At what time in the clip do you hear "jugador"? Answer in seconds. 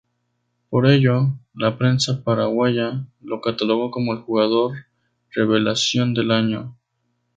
4.21-4.87